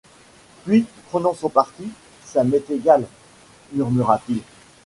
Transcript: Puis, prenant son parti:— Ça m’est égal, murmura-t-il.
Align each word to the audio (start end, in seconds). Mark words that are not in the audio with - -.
Puis, 0.65 0.87
prenant 1.11 1.35
son 1.35 1.49
parti:— 1.49 1.83
Ça 2.25 2.43
m’est 2.43 2.71
égal, 2.71 3.05
murmura-t-il. 3.71 4.41